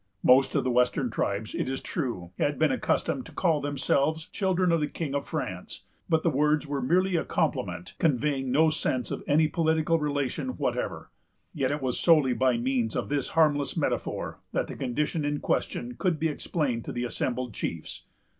Most 0.23 0.55
of 0.55 0.63
the 0.63 0.71
western 0.71 1.11
tribes, 1.11 1.53
it 1.53 1.69
is 1.69 1.79
true, 1.79 2.31
had 2.39 2.57
been 2.57 2.71
accustomed 2.71 3.23
to 3.27 3.31
call 3.31 3.61
themselves 3.61 4.25
children 4.25 4.71
of 4.71 4.79
the 4.79 4.87
King 4.87 5.13
of 5.13 5.27
France; 5.27 5.83
but 6.09 6.23
the 6.23 6.31
words 6.31 6.65
were 6.65 6.79
a 6.79 6.81
mere 6.81 7.23
compliment, 7.23 7.93
conveying 7.99 8.51
no 8.51 8.71
sense 8.71 9.11
of 9.11 9.21
any 9.27 9.47
political 9.47 9.99
relation 9.99 10.57
whatever. 10.57 11.11
Yet 11.53 11.69
it 11.69 11.83
was 11.83 11.99
solely 11.99 12.33
by 12.33 12.57
means 12.57 12.95
of 12.95 13.09
this 13.09 13.29
harmless 13.37 13.77
metaphor 13.77 14.39
that 14.53 14.65
the 14.65 14.75
condition 14.75 15.23
in 15.23 15.39
question 15.39 15.93
could 15.99 16.17
be 16.17 16.29
explained 16.29 16.83
to 16.85 16.91
the 16.91 17.03
assembled 17.03 17.53
chiefs. 17.53 18.07